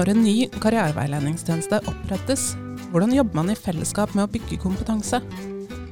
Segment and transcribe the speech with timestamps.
[0.00, 2.54] Når en ny karriereveiledningstjeneste opprettes,
[2.88, 5.18] hvordan jobber man i fellesskap med å bygge kompetanse?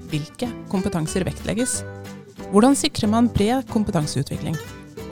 [0.09, 1.83] Hvilke kompetanser vektlegges?
[2.49, 4.55] Hvordan sikrer man bred kompetanseutvikling?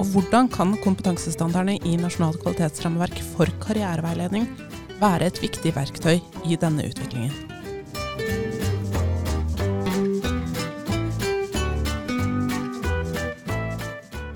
[0.00, 4.46] Og hvordan kan kompetansestandardene i Nasjonalt kvalitetsrammeverk for karriereveiledning
[5.02, 6.16] være et viktig verktøy
[6.48, 7.36] i denne utviklingen?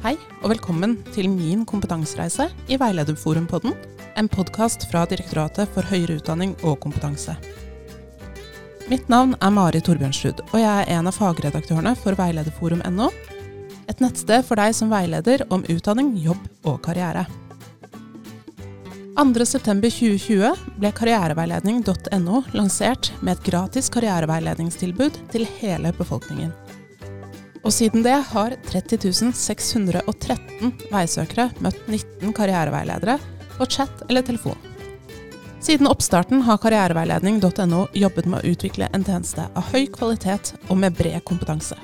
[0.05, 3.73] Hei, og velkommen til min kompetansereise i Veilederforumpodden,
[4.21, 7.33] en podkast fra Direktoratet for høyere utdanning og kompetanse.
[8.91, 13.07] Mitt navn er Mari Torbjørnsrud, og jeg er en av fagredaktørene for veilederforum.no,
[13.89, 17.25] et nettsted for deg som veileder om utdanning, jobb og karriere.
[19.17, 26.53] 2.9.2020 ble karriereveiledning.no lansert med et gratis karriereveiledningstilbud til hele befolkningen.
[27.65, 33.21] Og siden det har 30 613 veisøkere møtt 19 karriereveiledere
[33.61, 34.57] på chat eller telefon.
[35.61, 40.97] Siden oppstarten har karriereveiledning.no jobbet med å utvikle en tjeneste av høy kvalitet og med
[40.97, 41.77] bred kompetanse.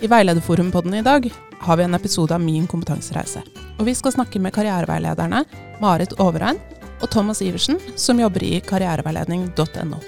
[0.00, 1.26] I Veilederforumpodden i dag
[1.60, 3.42] har vi en episode av Min kompetansereise.
[3.80, 5.42] Og vi skal snakke med karriereveilederne
[5.82, 6.62] Marit Overein
[7.00, 9.98] og Thomas Iversen, som jobber i karriereveiledning.no.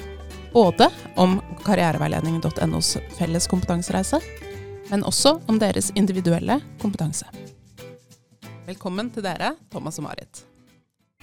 [0.54, 4.22] Både om karriereveiledning.nos felles kompetansereise,
[4.94, 7.26] men også om deres individuelle kompetanse.
[8.70, 10.44] Velkommen til dere, Thomas og Marit.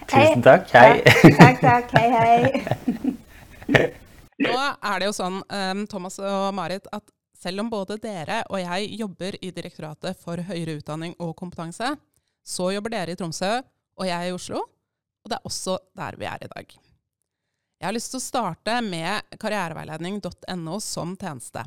[0.08, 0.70] Tusen takk.
[0.72, 1.02] Hei.
[1.36, 1.92] Takk, takk.
[1.98, 3.88] Hei, hei.
[4.40, 8.60] Nå er det jo sånn, um, Thomas og Marit, at selv om både dere og
[8.60, 11.94] jeg jobber i Direktoratet for høyere utdanning og kompetanse,
[12.44, 13.50] så jobber dere i Tromsø
[14.00, 14.62] og jeg i Oslo,
[15.20, 16.76] og det er også der vi er i dag.
[17.80, 21.64] Jeg har lyst til å starte med karriereveiledning.no som tjeneste,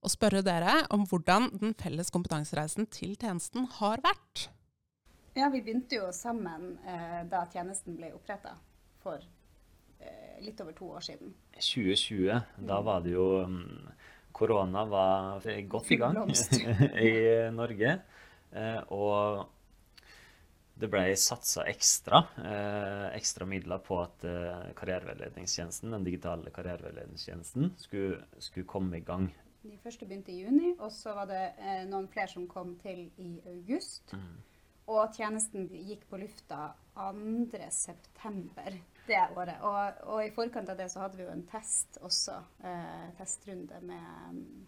[0.00, 4.48] og spørre dere om hvordan den felles kompetansereisen til tjenesten har vært.
[5.34, 8.56] Ja, vi begynte jo sammen eh, da tjenesten ble oppretta
[9.02, 9.22] for
[10.00, 11.34] eh, litt over to år siden.
[11.54, 13.60] 2020, da var det jo um,
[14.32, 16.18] Korona var godt i gang
[17.10, 17.14] i
[17.54, 17.94] Norge.
[18.50, 19.46] Eh, og
[20.80, 28.22] det ble satsa ekstra, eh, ekstra midler på at eh, karriereveiledningstjenesten, den digitale karriereveiledningstjenesten skulle,
[28.38, 29.28] skulle komme i gang.
[29.62, 33.10] De første begynte i juni, og så var det eh, noen flere som kom til
[33.20, 34.14] i august.
[34.90, 38.72] Og tjenesten gikk på lufta 2.9.
[39.06, 39.60] det året.
[39.62, 43.78] Og, og i forkant av det så hadde vi jo en test også, eh, testrunde
[43.86, 44.66] med mm,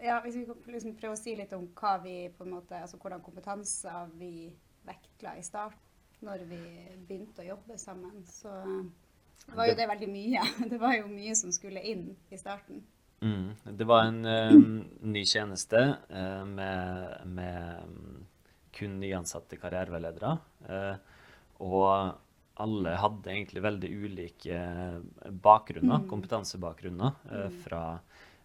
[0.00, 2.98] Ja, hvis vi liksom prøve å si litt om hva vi på en måte, altså
[2.98, 4.48] hvordan kompetanser vi
[4.88, 5.86] vektla i starten
[6.24, 6.60] når vi
[7.08, 8.52] begynte å jobbe sammen, så
[9.56, 10.42] var jo det veldig mye.
[10.72, 12.82] Det var jo mye som skulle inn i starten.
[13.20, 13.76] Mm.
[13.76, 14.52] Det var en eh,
[15.04, 18.20] ny tjeneste eh, med, med mm,
[18.80, 20.34] kun nyansatte karriereveiledere.
[20.68, 21.20] Eh,
[21.60, 22.16] og
[22.60, 27.16] alle hadde egentlig veldig ulike eh, bakgrunner, kompetansebakgrunner.
[27.32, 27.82] eh, fra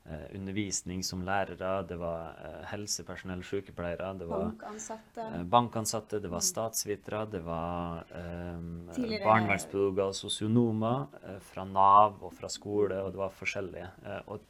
[0.05, 2.37] eh, undervisning som lærere, det var
[2.71, 5.27] helsepersonell, sykepleiere, det var Bankansatte.
[5.51, 13.01] bankansatte, det var statsvitere, det var um, barnevernspedagoger og sosionomer fra Nav og fra skole,
[13.01, 13.91] og det var forskjellige.
[14.27, 14.45] Og,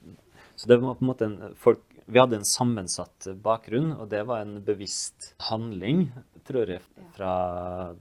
[0.56, 4.22] så det var på en måte en folk, Vi hadde en sammensatt bakgrunn, og det
[4.30, 6.12] var en bevisst handling,
[6.46, 6.84] tror jeg,
[7.16, 7.32] fra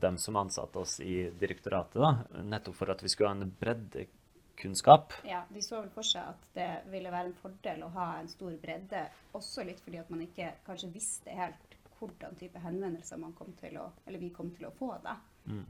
[0.01, 5.17] dem som ansatte oss i direktoratet, da, nettopp for at vi skulle ha en breddekunnskap.
[5.25, 8.29] Ja, De så vel for seg at det ville være en fordel å ha en
[8.29, 13.33] stor bredde, også litt fordi at man ikke kanskje visste helt hvordan type henvendelser man
[13.39, 14.93] kom til å, eller vi kom til å få.
[15.05, 15.17] da.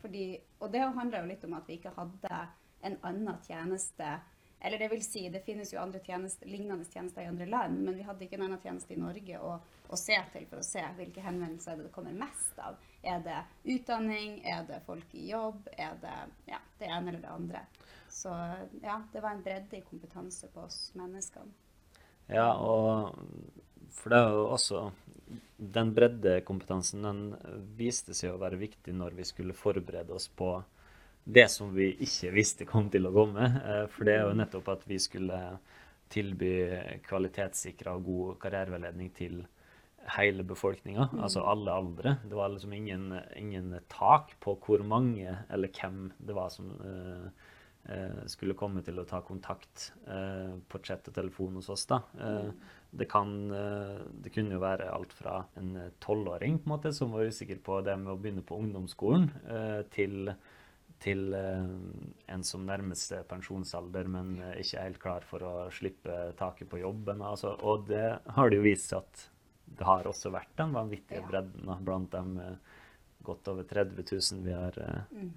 [0.03, 0.27] Fordi,
[0.59, 2.39] og det handler jo litt om at vi ikke hadde
[2.84, 4.16] en annen tjeneste
[4.64, 7.98] eller det vil si, det finnes jo andre tjenester, lignende tjenester i andre land, men
[7.98, 9.58] vi hadde ikke en annen tjeneste i Norge å,
[9.92, 12.78] å se til for å se hvilke henvendelser det kommer mest av.
[13.04, 13.42] Er det
[13.74, 14.38] utdanning?
[14.48, 15.69] Er det folk i jobb?
[15.76, 16.14] Er det
[16.48, 17.64] ja, det ene eller det andre?
[18.08, 18.32] Så
[18.80, 21.53] ja, det var en bredde i kompetanse på oss menneskene.
[22.33, 23.12] Ja, og
[23.92, 24.78] for det er jo også
[25.77, 27.21] Den breddekompetansen den
[27.77, 30.56] viste seg å være viktig når vi skulle forberede oss på
[31.24, 33.48] det som vi ikke visste kom til å komme.
[33.65, 35.41] Eh, For det er jo nettopp at vi skulle
[36.12, 36.54] tilby
[37.06, 39.41] kvalitetssikra og god karriereveiledning til
[40.18, 42.16] hele befolkninga, altså alle aldre.
[42.28, 48.20] Det var liksom ingen, ingen tak på hvor mange eller hvem det var som uh,
[48.28, 51.86] skulle komme til å ta kontakt uh, på chat og telefon hos oss.
[51.88, 52.03] da.
[52.20, 52.50] Eh,
[52.94, 53.32] det, kan,
[54.22, 55.72] det kunne jo være alt fra en
[56.04, 59.27] tolvåring på en måte, som var usikker på det med å begynne på ungdomsskolen,
[59.91, 60.30] til,
[61.04, 61.66] til eh,
[62.34, 66.71] en som nærmer seg pensjonsalder, men eh, ikke er helt klar for å slippe taket
[66.71, 67.22] på jobben.
[67.24, 68.06] Altså, og det
[68.36, 69.27] har det jo vist seg at
[69.74, 72.80] det har også vært den vanvittige bredden blant de eh,
[73.24, 75.28] godt over 30 000 vi har eh,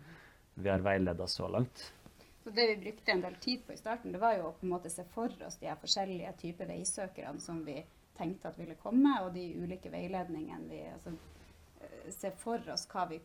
[0.57, 1.93] vi har veileda så langt.
[2.43, 4.65] Så det vi brukte en del tid på i starten, det var jo å på
[4.65, 7.81] en måte se for oss de her forskjellige typer veisøkerne som vi
[8.17, 11.17] tenkte at ville komme, og de ulike veiledningene vi altså,
[12.09, 13.19] Se for oss hva vi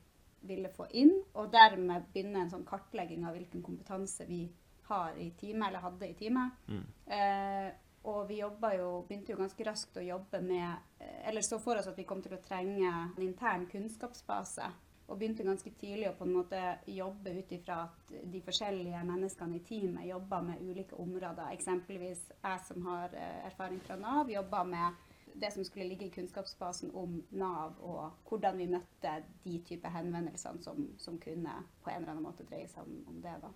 [0.49, 4.44] ville få inn, og dermed begynne en sånn kartlegging av hvilken kompetanse vi
[4.89, 6.62] har i teamet, eller hadde i teamet.
[6.69, 6.85] Mm.
[7.17, 7.73] Eh,
[8.11, 11.87] og vi jo, begynte jo ganske raskt å jobbe med eh, Eller så for oss
[11.87, 14.71] at vi kom til å trenge en intern kunnskapsbase.
[15.06, 19.59] Og begynte ganske tidlig å på en måte jobbe ut ifra at de forskjellige menneskene
[19.59, 21.53] i teamet jobba med ulike områder.
[21.55, 26.14] Eksempelvis jeg som har eh, erfaring fra Nav, jobba med det som skulle ligge i
[26.14, 29.14] kunnskapsbasen om Nav, og hvordan vi møtte
[29.44, 33.20] de type henvendelsene som, som kunne på en eller annen måte dreie seg om, om
[33.25, 33.34] det.
[33.43, 33.52] da.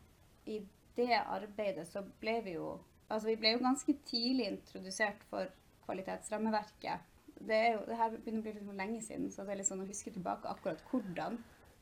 [0.47, 0.61] I
[0.97, 2.77] det arbeidet så ble vi jo
[3.07, 5.47] Altså vi ble jo ganske tidlig introdusert for
[5.85, 7.05] kvalitetsrammeverket.
[7.39, 9.85] Det, jo, det her begynner å bli litt lenge siden, så det er litt sånn
[9.85, 11.37] å huske tilbake akkurat hvordan.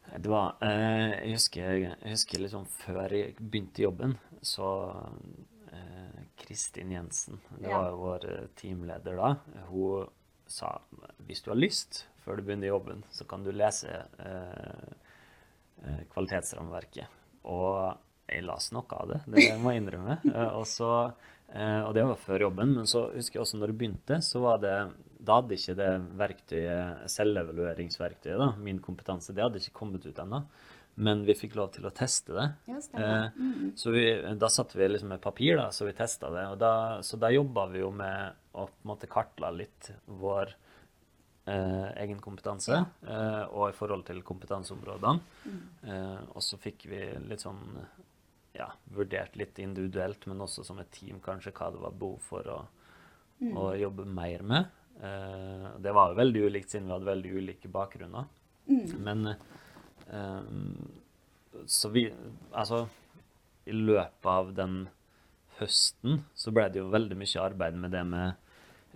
[0.05, 4.69] Det var eh, Jeg husker, jeg husker liksom før jeg begynte jobben, så
[6.45, 9.35] Kristin Jensen, det var jo vår eh, teamleder da,
[9.71, 10.11] hun
[10.47, 10.77] sa
[11.25, 14.91] hvis du har lyst før du begynner jobben, så kan du lese eh,
[15.85, 17.23] eh, kvalitetsrammeverket.
[17.53, 17.97] Og
[18.31, 20.19] jeg leste noe av det, det må jeg innrømme.
[20.35, 20.91] Eh, og, så,
[21.53, 24.41] eh, og det var før jobben, men så husker jeg også når jeg begynte, så
[24.45, 24.77] var det
[25.25, 30.43] da hadde ikke det verktøyet, selvevalueringsverktøyet, da, min kompetanse, det hadde ikke kommet ut ennå.
[30.95, 32.47] Men vi fikk lov til å teste det.
[32.71, 32.81] Ja.
[33.01, 33.47] Eh,
[33.77, 34.05] så vi,
[34.39, 36.45] da satte vi liksom et papir, da, så vi testa det.
[36.53, 40.53] Og da, så da jobba vi jo med å på en måte kartla litt vår
[41.51, 45.51] eh, egen kompetanse, eh, og i forhold til kompetanseområdene.
[45.83, 47.65] Eh, og så fikk vi litt sånn
[48.55, 52.55] ja, vurdert litt individuelt, men også som et team kanskje hva det var behov for
[52.55, 52.61] å,
[53.51, 54.71] å jobbe mer med.
[55.03, 58.31] Eh, det var jo veldig ulikt siden vi hadde veldig ulike bakgrunner.
[59.03, 59.43] Men eh,
[61.67, 62.13] så vi
[62.53, 62.87] Altså,
[63.67, 64.85] i løpet av den
[65.59, 68.33] høsten så ble det jo veldig mye arbeid med det med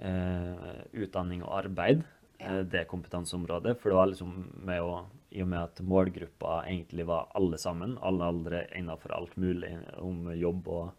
[0.03, 2.03] eh, utdanning og arbeid.
[2.39, 3.79] eh, Det kompetanseområdet.
[3.81, 4.35] For det var liksom
[4.67, 9.37] med å I og med at målgruppa egentlig var alle sammen, alle aldre innenfor alt
[9.37, 10.93] mulig om jobb og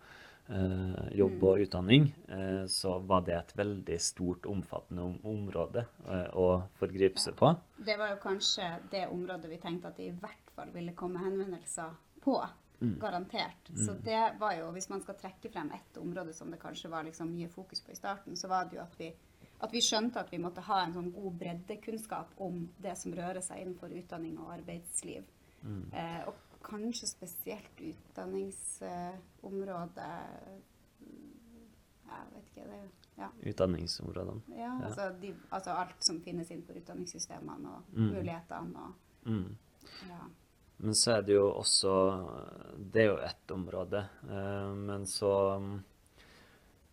[1.14, 6.48] jobb og utdanning, eh, så var det et veldig stort, omfattende om område eh, å
[6.80, 7.52] forgripe seg på.
[7.78, 11.22] Det var jo kanskje det området vi tenkte at det i hvert fall ville komme
[11.22, 11.94] henvendelser
[12.26, 12.40] på.
[12.80, 13.68] Garantert.
[13.76, 17.04] Så det var jo, hvis man skal trekke frem ett område som det kanskje var
[17.04, 19.10] liksom mye fokus på i starten, så var det jo at vi,
[19.60, 23.44] at vi skjønte at vi måtte ha en sånn god breddekunnskap om det som rører
[23.44, 25.28] seg innenfor utdanning og arbeidsliv.
[25.92, 30.20] Eh, og kanskje spesielt utdanningsområdet
[32.10, 32.64] Jeg vet ikke.
[32.66, 32.90] det er jo
[33.20, 33.28] ja.
[33.52, 34.42] Utdanningsområdene.
[34.58, 38.10] Ja, altså, de, altså alt som finnes innenfor utdanningssystemene og Mm.
[38.14, 38.94] mulighetene og
[39.26, 39.56] Mm.
[40.10, 40.24] ja.
[40.82, 41.94] Men så er det jo også
[42.94, 44.10] Det er jo ett område.
[44.24, 45.84] eh, Men så mm,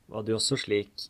[0.08, 1.08] var det jo også slik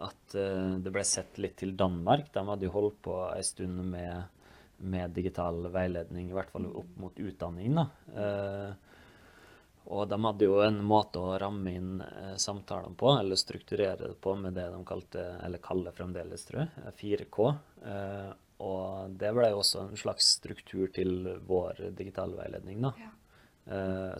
[0.00, 2.32] at eh, det ble sett litt til Danmark.
[2.32, 4.22] De hadde jo holdt på en stund med,
[4.78, 7.74] med digital veiledning, i hvert fall opp mot utdanning.
[7.74, 7.88] da.
[8.14, 8.72] Eh,
[9.88, 14.18] Og de hadde jo en måte å ramme inn eh, samtalene på, eller strukturere det
[14.20, 17.48] på, med det de kalte, eller kaller fremdeles, tror jeg, 4K.
[17.88, 18.30] Eh,
[18.68, 22.92] og det ble jo også en slags struktur til vår digitale veiledning, da.
[22.98, 23.14] Ja.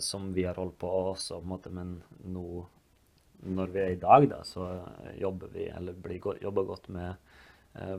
[0.04, 1.94] Som vi har holdt på også, på en måte, men
[2.28, 2.66] nå
[3.46, 4.66] når vi er i dag, da, så
[5.18, 7.14] jobber vi, eller blir jobber godt med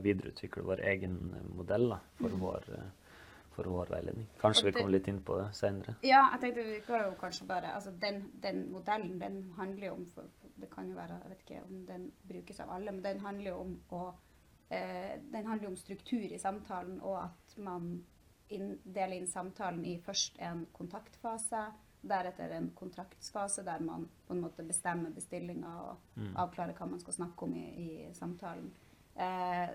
[0.04, 1.18] videreutvikle vår egen
[1.56, 3.16] modell da, for, vår, eh,
[3.56, 4.28] for vår veiledning.
[4.40, 5.96] Kanskje det, vi kommer litt inn på det senere.
[6.06, 9.98] ja, jeg tenkte vi kan jo kanskje bare altså den, den modellen den handler jo
[9.98, 13.04] om for, Det kan jo være Jeg vet ikke om den brukes av alle, men
[13.04, 14.00] den handler jo om å
[14.68, 18.02] eh, Den handler om struktur i samtalen, og at man
[18.50, 21.64] inn, deler inn samtalen i først en kontaktfase,
[22.02, 27.16] deretter en kontraktsfase der man på en måte bestemmer bestillinga og avklarer hva man skal
[27.18, 28.70] snakke om i, i samtalen.
[29.16, 29.68] Eh,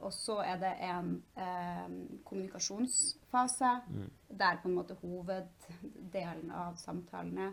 [0.00, 1.88] og så er det en eh,
[2.24, 3.70] kommunikasjonsfase,
[4.30, 7.52] der på en måte hoveddelen av samtalen er.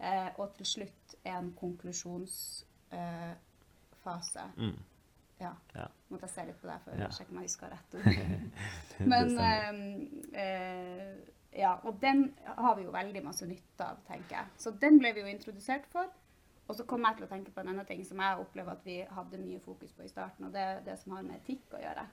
[0.00, 2.64] Eh, og til slutt en konklusjonsfase.
[4.46, 4.56] Eh.
[4.56, 4.76] Mm.
[5.40, 5.52] ja.
[5.74, 5.86] Ja.
[6.08, 7.06] Måtte jeg se litt på det for Ja.
[7.08, 8.04] å sjekke om jeg husker rett ord.
[9.12, 9.72] Men eh,
[10.44, 11.16] eh,
[11.58, 14.46] Ja, og den har vi jo veldig masse nytte av, tenker jeg.
[14.60, 16.06] Så den ble vi jo introdusert for.
[16.68, 18.84] Og så kom jeg til å tenke på en annen ting som jeg opplever at
[18.84, 21.72] vi hadde mye fokus på i starten, og det er det som har med etikk
[21.72, 22.04] å gjøre.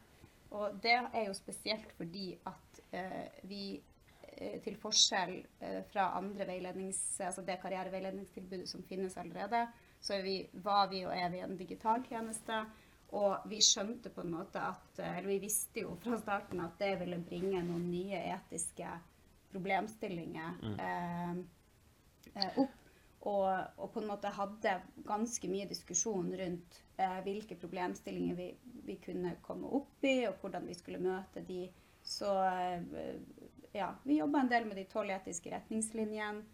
[0.56, 6.48] Og det er jo spesielt fordi at eh, vi eh, til forskjell eh, fra andre
[6.48, 9.66] veilednings, altså det karriereveiledningstilbudet som finnes allerede,
[10.00, 12.64] så vi, var vi og er vi en digital tjeneste.
[13.16, 16.80] Og vi skjønte på en måte at, eh, eller vi visste jo fra starten at
[16.80, 18.96] det ville bringe noen nye etiske
[19.52, 21.46] problemstillinger mm.
[22.36, 22.82] eh, opp.
[23.26, 23.48] Og,
[23.82, 28.52] og, på en måte hadde ganske mye diskusjon rundt eh, hvilke problemstillinger vi,
[28.86, 31.64] vi, kunne komme opp i, og hvordan vi skulle møte de.
[32.06, 33.16] Så eh,
[33.74, 36.46] ja, vi jobba en del med de tolv etiske retningslinjene.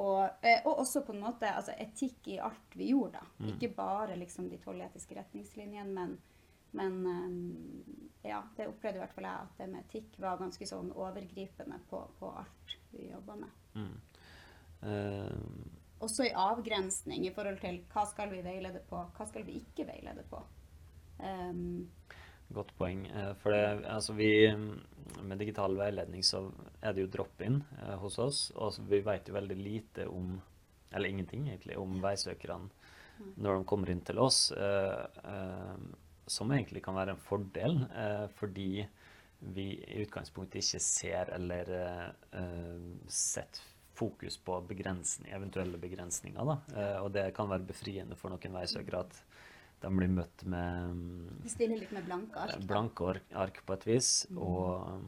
[0.00, 3.20] Og, eh, og, også på en måte altså, etikk i alt vi gjorde.
[3.20, 3.44] da.
[3.44, 3.50] Mm.
[3.52, 6.16] Ikke bare liksom, de tolv etiske retningslinjene, men,
[6.72, 7.84] men um,
[8.24, 11.78] ja, det opplevde i hvert fall jeg at det med etikk var ganske sånn overgripende
[11.92, 13.62] på, på alt vi jobba med.
[13.76, 13.96] Mm.
[14.88, 19.58] Uh, også i avgrensning i forhold til hva skal vi veilede på, hva skal vi
[19.62, 20.42] ikke veilede på.
[21.18, 21.88] Um,
[22.54, 23.06] Godt poeng.
[23.08, 24.30] Eh, for det, altså vi,
[25.24, 26.44] med digital veiledning så
[26.82, 28.40] er det jo drop-in eh, hos oss.
[28.54, 30.36] Og vi vet jo veldig lite om,
[30.92, 32.70] eller ingenting egentlig, om veisøkerne
[33.38, 34.48] når de kommer inn til oss.
[34.52, 35.80] Eh,
[36.26, 37.82] som egentlig kan være en fordel,
[38.38, 38.86] fordi
[39.52, 46.50] vi i utgangspunktet ikke ser eller eh, setter fokus på begrensning, eventuelle begrensninger.
[46.50, 46.58] Da.
[46.74, 49.20] Eh, og det kan være befriende for noen veisøkere at
[49.84, 51.00] de blir møtt med
[51.44, 52.60] De stiller litt med blanke ark.
[52.68, 54.38] Blanke ark på et vis, mm.
[54.40, 55.00] og,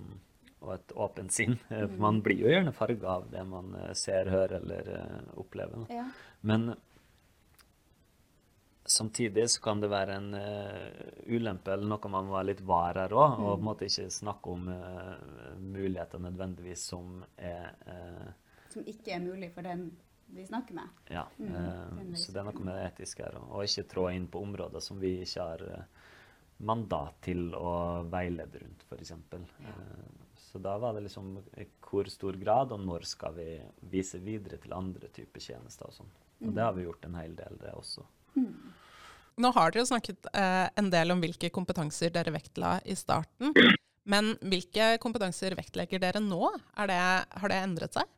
[0.61, 1.57] og, et åpent sinn.
[1.71, 2.01] Eh, mm.
[2.03, 5.89] Man blir jo gjerne farga av det man eh, ser, hører eller uh, opplever.
[5.93, 6.07] Ja.
[6.47, 6.75] Men
[8.87, 13.01] samtidig så kan det være en uh, ulempe eller noe man må være litt var
[13.01, 13.71] her òg, og på en mm.
[13.71, 17.73] måte ikke snakke om uh, muligheter nødvendigvis som er
[18.77, 19.89] som ikke er mulig for den
[20.27, 20.89] vi snakker med.
[21.13, 23.39] Ja, mm, eh, så det er noe med det etiske her.
[23.47, 26.07] Og ikke trå inn på områder som vi ikke har eh,
[26.67, 29.13] mandat til å veilede rundt, f.eks.
[29.13, 29.43] Ja.
[29.71, 33.51] Eh, så da var det liksom i hvor stor grad, og når skal vi
[33.93, 36.13] vise videre til andre typer tjenester og sånn.
[36.45, 38.05] Og det har vi gjort en hel del, det også.
[38.37, 38.53] Mm.
[39.41, 43.53] Nå har dere snakket eh, en del om hvilke kompetanser dere vektla i starten.
[44.13, 46.53] Men hvilke kompetanser vektlegger dere nå?
[46.89, 46.99] Det,
[47.43, 48.16] har det endret seg?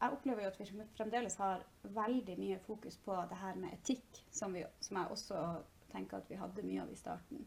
[0.00, 1.62] Jeg opplever jo at vi fremdeles har
[1.96, 5.44] veldig mye fokus på det her med etikk, som, vi, som jeg også
[5.92, 7.46] tenker at vi hadde mye av i starten.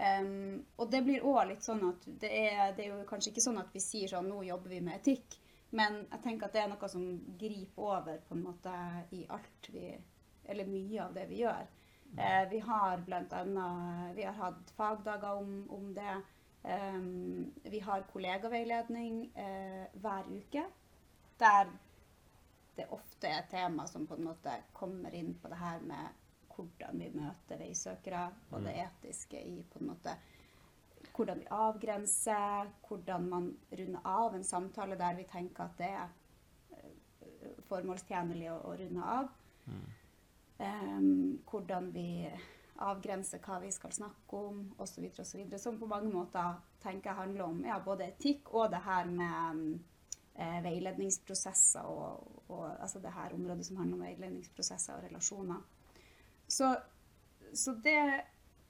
[0.00, 3.44] Um, og det blir òg litt sånn at det er, det er, jo kanskje ikke
[3.44, 5.36] sånn at vi sier sånn nå jobber vi med etikk,
[5.76, 7.04] men jeg tenker at det er noe som
[7.38, 8.72] griper over på en måte
[9.14, 9.92] i alt vi
[10.50, 11.66] Eller mye av det vi gjør.
[12.16, 13.42] Uh, vi har bl.a.
[14.16, 16.16] Vi har hatt fagdager om, om det.
[16.64, 20.64] Um, vi har kollegaveiledning uh, hver uke
[21.40, 21.70] der
[22.76, 26.16] det ofte er tema som på en måte kommer inn på det her med
[26.54, 28.84] hvordan vi møter veisøkere, og det mm.
[28.84, 30.14] etiske i på en måte
[31.16, 36.08] hvordan vi avgrenser, hvordan man runder av en samtale der vi tenker at det er
[36.76, 39.28] eh, formålstjenlig å, å runde av.
[39.66, 39.84] Mm.
[40.60, 42.28] Um, hvordan vi
[42.84, 45.06] avgrenser hva vi skal snakke om, osv.
[45.20, 45.56] osv.
[45.58, 49.80] Som på mange måter tenker jeg handler om ja, både etikk og det her med
[50.34, 55.62] eh, veiledningsprosesser og, og, altså det her området som handler om veiledningsprosesser og relasjoner.
[56.50, 56.74] Så,
[57.54, 57.96] så det,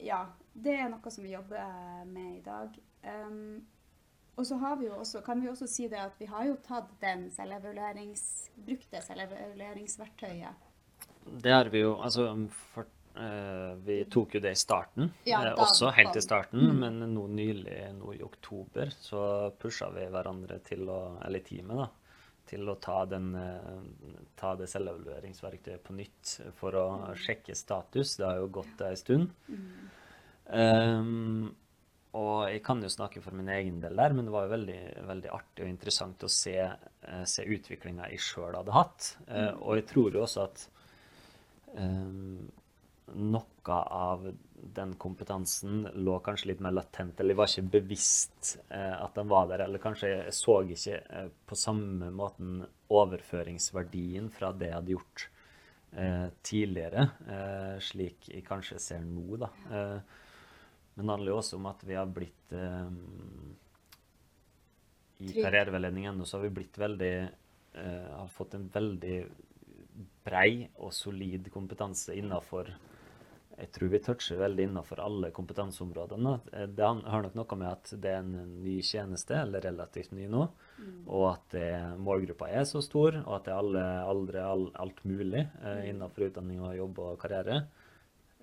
[0.05, 2.81] ja, det er noe som vi jobber med i dag.
[3.05, 3.67] Um,
[4.37, 7.27] og så vi også, kan vi også si det at vi har jo tatt den
[7.33, 8.23] selvevaluerings,
[8.57, 10.69] brukte selvevalueringsverktøyet.
[11.45, 11.97] Det har vi jo.
[12.01, 12.31] altså
[12.73, 12.89] for
[13.85, 16.77] vi tok jo det i starten, ja, uh, også helt i starten, mm.
[16.79, 19.23] men nå nylig, nå i oktober, så
[19.59, 21.89] pusha vi hverandre til å, eller teamet, da,
[22.51, 27.09] til å ta, den, uh, ta det selvevalueringsverktøyet på nytt for å mm.
[27.25, 28.15] sjekke status.
[28.21, 29.35] Det har jo gått ei stund.
[29.51, 29.67] Mm.
[30.51, 31.51] Um,
[32.19, 34.81] og jeg kan jo snakke for min egen del der, men det var jo veldig,
[35.07, 36.57] veldig artig og interessant å se,
[37.23, 39.13] se utviklinga jeg sjøl hadde hatt.
[39.29, 39.61] Mm.
[39.63, 40.65] og jeg tror jo også at
[41.79, 42.49] um,
[43.15, 44.27] noe av
[44.75, 49.49] den kompetansen lå kanskje litt mer latent, eller var ikke bevisst eh, at den var
[49.51, 49.65] der.
[49.65, 55.27] Eller kanskje jeg så ikke eh, på samme måten overføringsverdien fra det jeg hadde gjort
[55.97, 59.41] eh, tidligere, eh, slik jeg kanskje ser nå.
[59.41, 59.51] da.
[59.71, 59.99] Eh,
[60.95, 62.53] men det handler jo også om at vi har blitt
[65.21, 67.15] I karriereveiledning ennå så har vi blitt veldig
[67.79, 69.15] Har fått en veldig
[70.27, 72.73] brei og solid kompetanse innafor
[73.61, 76.35] jeg tror vi toucher veldig innenfor alle kompetanseområdene.
[76.73, 80.47] Det har nok noe med at det er en ny tjeneste, eller relativt ny nå,
[80.79, 81.03] mm.
[81.09, 81.69] og at det,
[82.01, 85.91] målgruppa er så stor, og at det er alle aldre, all, alt mulig eh, innafor
[85.91, 87.63] innenfor utdanning og jobb og karriere.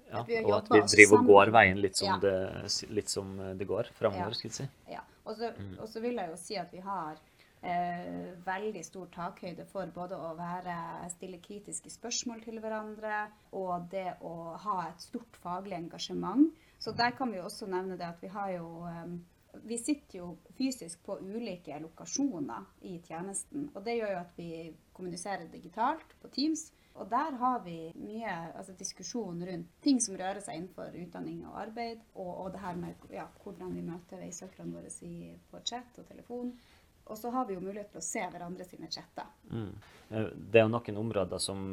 [0.08, 2.18] Ja, og at vi driver og går veien litt som, ja.
[2.24, 4.38] det, litt som det, går framover, ja.
[4.38, 4.94] skulle jeg si.
[4.94, 5.02] Ja.
[5.28, 6.04] Og så, mm.
[6.06, 7.18] vil jeg jo si at vi har
[7.62, 10.76] eh, veldig stor takhøyde for både å være,
[11.14, 13.24] stille kritiske spørsmål til hverandre
[13.58, 14.36] og det å
[14.66, 16.52] ha et stort faglig engasjement.
[16.80, 19.18] Så der kan vi også nevne det at vi har jo eh,
[19.64, 23.70] vi sitter jo fysisk på ulike lokasjoner i tjenesten.
[23.74, 24.50] Og det gjør jo at vi
[24.94, 26.68] kommuniserer digitalt på Teams.
[26.98, 31.60] Og der har vi mye altså, diskusjon rundt ting som rører seg innenfor utdanning og
[31.62, 34.90] arbeid, og, og det her med ja, hvordan vi møter veisøkerne våre
[35.52, 36.56] på chat og telefon.
[37.08, 39.30] Og så har vi jo mulighet til å se hverandre sine chatter.
[39.52, 39.72] Mm.
[40.10, 41.70] Eh, det er jo noen områder som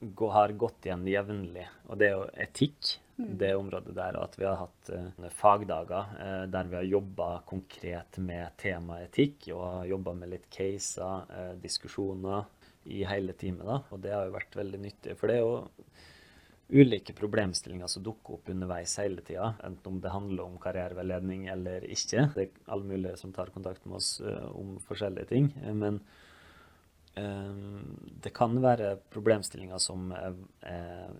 [0.00, 2.96] går, har gått igjen jevnlig, og det er jo etikk.
[3.20, 3.32] Mm.
[3.36, 8.16] Det området der, at vi har hatt uh, fagdager uh, der vi har jobba konkret
[8.16, 12.48] med temaet etikk, og jobba med litt caser, uh, diskusjoner,
[12.84, 13.66] i hele teamet.
[13.66, 15.16] da, Og det har jo vært veldig nyttig.
[15.20, 15.89] For det er jo
[16.72, 19.54] ulike problemstillinger som dukker opp underveis hele tida.
[19.64, 22.28] Enten om det handler om karriereveiledning eller ikke.
[22.34, 25.50] Det er alle mulige som tar kontakt med oss uh, om forskjellige ting.
[25.74, 26.00] Men
[27.18, 27.82] uh,
[28.22, 30.38] det kan være problemstillinger som er,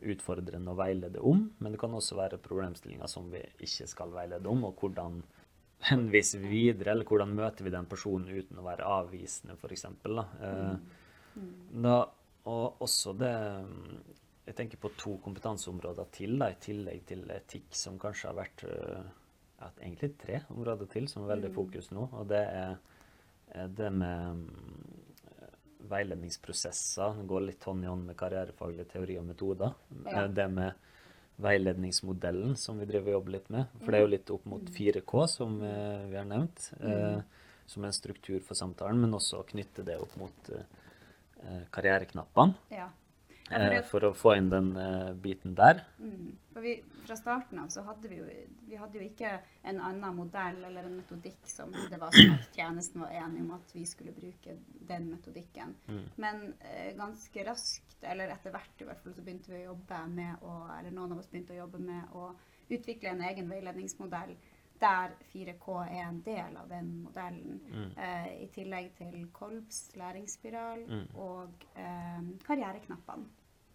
[0.01, 1.49] utfordrende å veilede om.
[1.59, 4.65] Men det kan også være problemstillinger som vi ikke skal veilede om.
[4.71, 5.21] Og hvordan
[5.91, 9.87] henviser vi videre, eller hvordan møter vi den personen uten å være avvisende, f.eks.
[10.05, 10.27] Da.
[11.35, 11.47] mm.
[11.85, 12.01] Da,
[12.51, 13.35] og også det
[14.51, 18.65] Jeg tenker på to kompetanseområder til, da, i tillegg til etikk, som kanskje har vært
[18.67, 19.05] øh,
[19.61, 21.55] ja, egentlig tre områder til som er veldig mm.
[21.55, 22.09] fokus nå.
[22.19, 24.43] Og det er det med
[25.31, 25.55] øh,
[25.93, 27.21] veiledningsprosesser.
[27.21, 29.77] Det går litt hånd i hånd med karrierefaglig teori og metoder.
[30.11, 30.27] Ja.
[30.27, 30.87] Det med
[31.41, 33.79] veiledningsmodellen som vi driver og jobber litt med.
[33.79, 36.73] For det er jo litt opp mot 4K, som vi har nevnt.
[36.83, 37.23] Mm.
[37.71, 40.49] som en struktur for samtalen, men også knytte det opp mot
[41.41, 42.55] Eh, karriereknappene.
[42.69, 42.91] Ja.
[43.51, 45.83] Ja, for, eh, for, å få inn den uh, biten der.
[45.99, 46.37] Mm.
[46.61, 46.75] Vi,
[47.07, 48.27] fra starten av så hadde vi jo,
[48.69, 49.33] vi hadde jo ikke
[49.67, 53.55] en annen modell eller en metodikk som det var sånn at tjenesten var enig om
[53.57, 54.55] at vi skulle bruke
[54.91, 55.75] den metodikken.
[55.89, 56.05] Mm.
[56.23, 60.05] Men eh, ganske raskt, eller etter hvert i hvert fall, så begynte vi å jobbe
[60.15, 62.31] med å, eller noen av oss begynte å jobbe med å
[62.71, 64.37] utvikle en egen veiledningsmodell
[64.81, 67.61] der 4K er en del av den modellen.
[67.69, 67.91] Mm.
[67.97, 71.05] Eh, I tillegg til Kolbs læringsspiral mm.
[71.21, 73.29] og eh, karriereknappene.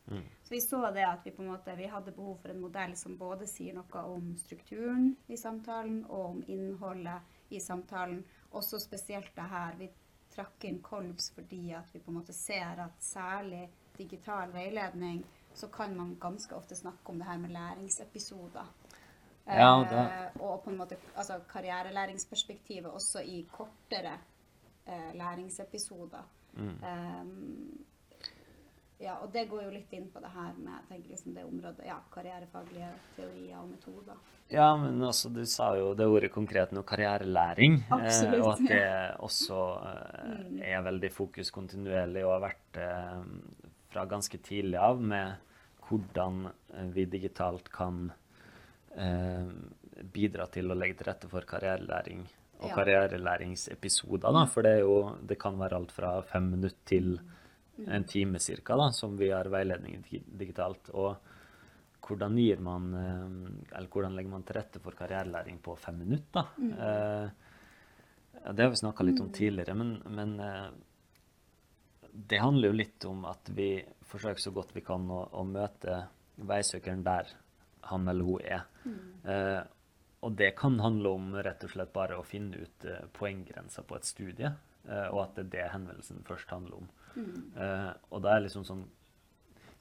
[0.07, 0.23] Mm.
[0.43, 2.95] Så vi så det at vi på en måte, vi hadde behov for en modell
[2.97, 8.21] som både sier noe om strukturen i samtalen og om innholdet i samtalen.
[8.51, 9.79] Også spesielt det her.
[9.79, 9.89] Vi
[10.35, 13.65] trakk inn Kolbs fordi at vi på en måte ser at særlig
[13.97, 15.23] digital veiledning,
[15.55, 18.65] så kan man ganske ofte snakke om det her med læringsepisoder.
[19.45, 24.17] Ja, eh, og på en måte altså, karrierelæringsperspektivet også i kortere
[24.87, 26.23] eh, læringsepisoder.
[26.53, 26.83] Mm.
[26.83, 27.85] Um,
[29.01, 31.85] ja, og det går jo litt inn på det her med tenker liksom det området,
[31.87, 34.19] ja, karrierefaglige teorier og metoder.
[34.53, 37.81] Ja, men også, du sa jo det ordet konkret nå, karrierelæring.
[37.89, 38.83] Absolutt, eh, og at det
[39.27, 40.59] også eh, mm.
[40.71, 43.25] er veldig fokus kontinuerlig og har vært eh,
[43.91, 45.41] fra ganske tidlig av med
[45.85, 46.47] hvordan
[46.95, 48.07] vi digitalt kan
[48.95, 49.51] eh,
[50.15, 52.25] bidra til å legge til rette for karrierelæring
[52.61, 52.75] og ja.
[52.77, 54.31] karrierelæringsepisoder.
[54.31, 57.17] Da, for det, jo, det, kan være alt fra fem minutter til
[57.77, 60.89] en time cirka, da, som vi har veiledning digitalt.
[60.93, 61.15] Og
[62.05, 66.51] hvordan, gir man, eh, eller hvordan legger man til rette for karrierelæring på fem minutter?
[66.57, 66.73] Mm.
[66.73, 67.29] Eh,
[68.53, 69.33] det har vi snakka litt om mm.
[69.33, 70.67] tidligere, men, men eh,
[72.11, 73.69] det handler jo litt om at vi
[74.05, 77.31] forsøker så godt vi kan å, å møte veisøkeren der
[77.89, 78.67] han eller hun er.
[78.85, 78.99] Mm.
[79.31, 79.63] Eh,
[80.25, 84.07] og det kan handle om rett og slett bare å finne ut poenggrensa på et
[84.07, 84.49] studie,
[84.87, 86.87] og at det er det henvendelsen først handler om.
[87.15, 87.39] Mm.
[87.55, 88.85] Eh, og da er liksom sånn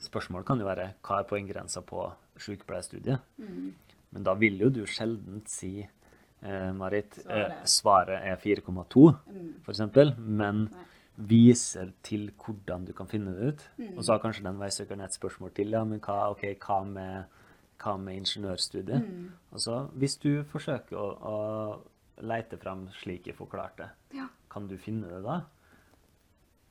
[0.04, 2.02] Spørsmålet kan jo være hva er poenggrensa på
[2.42, 3.22] sykepleierstudiet?
[3.40, 3.68] Mm.
[4.12, 9.46] Men da vil jo du sjelden si eh, Marit, svaret, eh, svaret er 4,2 mm.
[9.62, 13.60] f.eks., men Nei viser til hvordan du kan finne det ut.
[13.78, 13.90] Mm.
[13.96, 15.70] Og så har kanskje den veisøkeren et spørsmål til.
[15.70, 17.40] Ja, men hva, okay, hva med
[17.82, 19.02] hva med ingeniørstudiet?
[19.02, 19.32] Mm.
[19.52, 24.28] Altså, hvis du forsøker å, å leite fram slik jeg forklarte, ja.
[24.50, 25.40] kan du finne det da?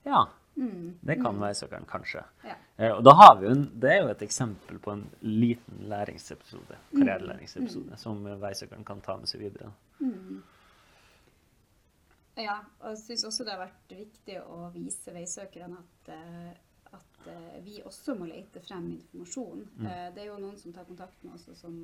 [0.08, 0.24] Ja.
[0.56, 0.98] Mm.
[1.02, 2.24] Det kan være veisøkeren kanskje.
[2.46, 2.56] Ja.
[2.78, 5.86] Eh, og da har vi jo en, Det er jo et eksempel på en liten
[5.90, 6.98] læringsepisode, mm.
[6.98, 8.02] karrierelæringsepisode, mm.
[8.02, 9.72] som veisøkeren kan ta med seg videre.
[10.00, 10.44] Mm.
[12.38, 16.54] Ja, og jeg syns også det har vært viktig å vise veisøkerne at uh,
[16.94, 19.64] at uh, vi også må lete frem informasjon.
[19.80, 19.88] Mm.
[20.14, 21.80] Det er jo noen som tar kontakt med oss, og som,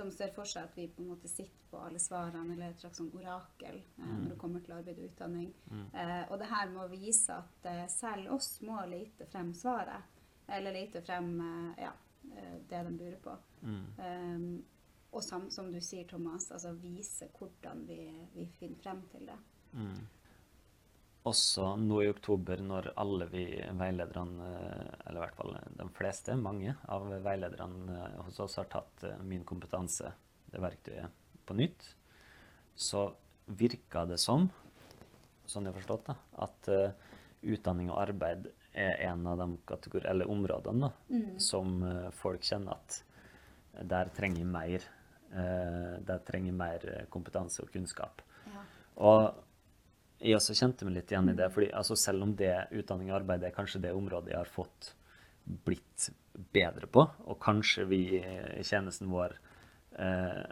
[0.00, 2.82] som, ser for seg at vi på en måte sitter på alle svarene, eller et
[2.82, 4.08] slags sånn orakel mm.
[4.08, 5.52] når det kommer til arbeid og utdanning.
[5.70, 5.84] Mm.
[6.30, 10.18] og det her må vise at selv oss må lete frem svaret,
[10.50, 11.30] eller lete frem
[11.78, 11.92] ja,
[12.24, 13.36] det de lurer på.
[13.62, 14.62] Um,
[15.10, 17.98] og som, som, du sier, Thomas, altså vise hvordan vi,
[18.34, 19.38] vi finner frem til det.
[21.28, 23.44] Også nå i oktober, når alle vi
[23.76, 24.46] veilederne,
[25.04, 30.14] eller i hvert fall de fleste, mange av veilederne hos oss har tatt Min kompetanse,
[30.50, 31.12] det verktøyet,
[31.44, 31.84] på nytt,
[32.78, 33.10] så
[33.60, 34.48] virka det som,
[35.44, 36.72] sånn jeg har forstått det, at
[37.40, 41.38] utdanning og arbeid er en av de eller områdene da, mm.
[41.42, 41.80] som
[42.16, 43.00] folk kjenner at
[43.90, 44.84] der trenger mer,
[45.34, 48.22] uh, der trenger mer kompetanse og kunnskap.
[48.50, 48.64] Ja.
[48.96, 49.46] Og
[50.20, 51.48] jeg også kjente meg litt igjen i det.
[51.48, 51.54] Mm.
[51.56, 54.94] fordi altså, Selv om det utdanning og arbeid er kanskje det området jeg har fått
[55.66, 56.10] blitt
[56.54, 59.34] bedre på, og kanskje vi i tjenesten vår
[59.98, 60.42] eh,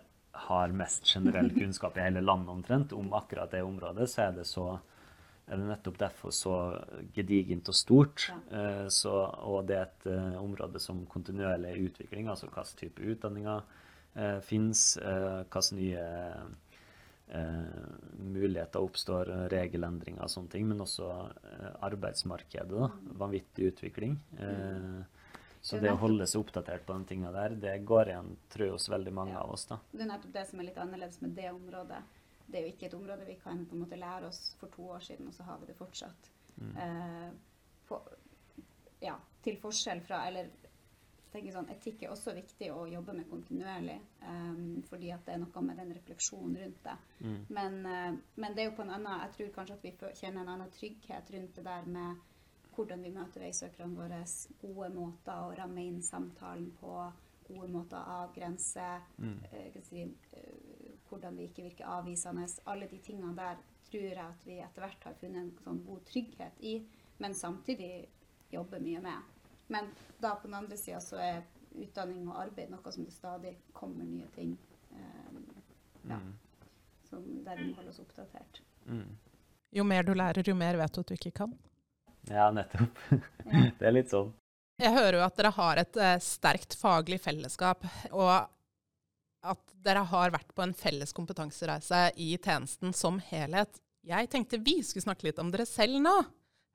[0.49, 4.47] har mest generell kunnskap i hele landet omtrent om akkurat det området, så er det
[4.49, 4.71] så
[5.49, 6.55] er det nettopp derfor så
[7.17, 8.29] gedigent og stort.
[8.53, 9.13] Eh, så,
[9.49, 13.63] og det er et eh, område som kontinuerlig er utvikling, altså hvilken type utdanninger
[14.19, 16.05] uh, finnes, uh, hvilke nye
[17.31, 22.69] eh, muligheter oppstår, eh, regelendringer og sånne ting, men også eh, arbeidsmarkedet.
[22.73, 22.91] da,
[23.23, 24.19] Vanvittig utvikling.
[24.39, 25.01] Eh,
[25.61, 28.77] så det å holde seg oppdatert på de tinga der, det går igjen, tror jeg,
[28.77, 29.43] hos veldig mange ja.
[29.43, 29.67] av oss.
[29.69, 29.81] da.
[29.91, 31.99] Det er nettopp det som er litt annerledes med det området.
[32.49, 34.87] Det er jo ikke et område vi kan på en måte lære oss for to
[34.95, 36.31] år siden, og så har vi det fortsatt.
[36.59, 36.73] Mm.
[36.85, 37.29] Eh,
[37.91, 37.99] på,
[39.03, 40.49] ja, til forskjell fra Eller
[41.39, 45.43] tenker sånn, Etikk er også viktig å jobbe med kontinuerlig, um, fordi at det er
[45.43, 46.97] noe med den refleksjonen rundt det.
[47.21, 47.39] Mm.
[47.59, 50.43] Men, uh, men, det er jo på en annen, jeg tror kanskje at vi kjenner
[50.43, 52.27] en annen trygghet rundt det der med
[52.75, 54.21] hvordan vi møter veisøkerne våre,
[54.63, 56.93] gode måter å ramme inn samtalen på,
[57.49, 59.41] gode måter å avgrense, mm.
[59.55, 62.47] uh, si, uh, hvordan vi ikke virker avvisende.
[62.69, 66.05] Alle de tingene der tror jeg at vi etter hvert har funnet en sånn god
[66.11, 66.79] trygghet i,
[67.19, 67.93] men samtidig
[68.53, 69.38] jobber mye med.
[69.69, 71.43] Men da på den andre sida så er
[71.79, 74.55] utdanning og arbeid noe som det stadig kommer nye ting
[74.91, 75.43] um,
[76.09, 76.33] ja, mm.
[77.09, 78.63] som der vi må holde oss oppdatert.
[78.89, 79.17] Mm.
[79.77, 81.53] Jo mer du lærer, jo mer vet du at du ikke kan.
[82.29, 83.03] Ja, nettopp.
[83.79, 84.33] det er litt sånn.
[84.79, 88.33] Jeg hører jo at dere har et uh, sterkt faglig fellesskap, og
[89.49, 93.81] at dere har vært på en felles kompetansereise i tjenesten som helhet.
[94.09, 96.17] Jeg tenkte vi skulle snakke litt om dere selv nå.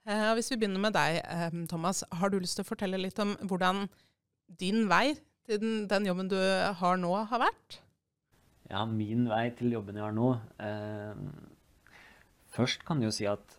[0.03, 2.03] Eh, hvis vi begynner med deg, eh, Thomas.
[2.11, 3.87] Har du lyst til å fortelle litt om hvordan
[4.59, 5.15] din vei
[5.47, 6.37] til den, den, jobben du
[6.79, 7.79] har nå, har vært?
[8.69, 10.29] Ja, min vei til jobben jeg har nå
[10.63, 11.19] eh,
[12.53, 13.57] Først kan jeg jo si at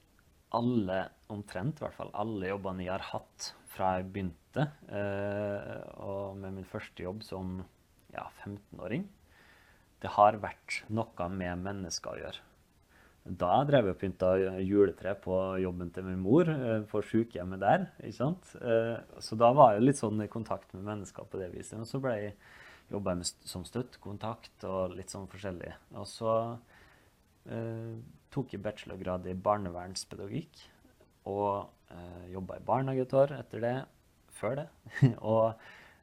[0.55, 1.01] alle,
[1.33, 6.61] omtrent i hvert fall, alle jobbene jeg har hatt fra jeg begynte, eh, og med
[6.61, 7.57] min første jobb som
[8.15, 9.09] ja, 15-åring,
[10.05, 12.45] det har vært noe med mennesker å gjøre.
[13.25, 17.87] Da drev jeg og pynta juletre på jobben til min mor, eh, på sykehjemmet der.
[18.03, 18.51] ikke sant?
[18.61, 21.81] Eh, så da var jeg litt sånn i kontakt med mennesker på det viset.
[21.81, 22.35] Og så ble jeg
[22.93, 25.73] jobba som støttekontakt og litt sånn forskjellig.
[25.97, 26.35] Og så
[27.49, 27.97] eh,
[28.31, 30.61] tok jeg bachelorgrad i barnevernspedagogikk.
[31.33, 31.65] Og
[31.97, 33.75] eh, jobba i barnehage et år etter det.
[34.37, 34.69] Før det.
[35.33, 35.55] og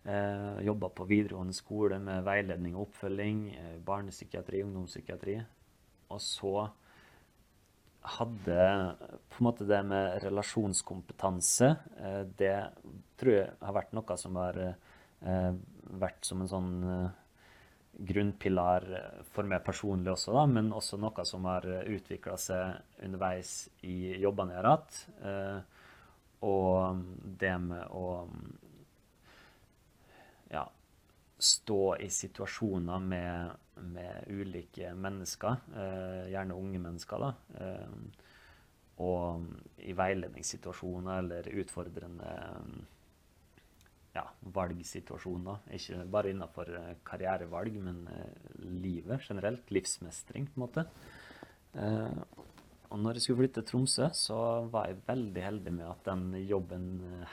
[0.10, 3.50] eh, jobba på videregående skole med veiledning og oppfølging.
[3.54, 5.38] Eh, barnepsykiatri, ungdomspsykiatri.
[6.12, 6.72] Og så
[8.02, 8.96] hadde
[9.30, 11.68] på en måte det med relasjonskompetanse
[12.02, 12.56] eh, Det
[13.20, 15.52] tror jeg har vært noe som har eh,
[16.02, 17.10] vært som en sånn eh,
[18.12, 18.88] grunnpilar
[19.36, 24.56] for meg personlig også, da, men også noe som har utvikla seg underveis i jobbene
[24.56, 25.02] jeg har hatt.
[26.48, 27.04] Og
[27.38, 28.06] det med å
[31.42, 37.34] stå i situasjoner med med ulike mennesker, eh, gjerne unge mennesker, da.
[37.60, 38.26] Eh,
[39.02, 39.46] og
[39.82, 42.34] i veiledningssituasjoner eller utfordrende
[44.14, 45.64] ja, valgsituasjoner.
[45.78, 48.04] Ikke bare innenfor eh, karrierevalg, men
[48.84, 49.72] livet generelt.
[49.74, 50.86] Livsmestring, på en måte.
[52.92, 54.38] Og når jeg skulle flytte til Tromsø, så
[54.72, 56.88] var jeg veldig heldig med at den jobben